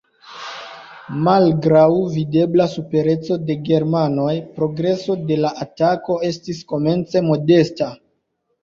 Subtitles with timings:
[1.27, 1.83] Malgraŭ
[2.15, 7.95] videbla supereco de germanoj progreso de la atako estis komence modesta.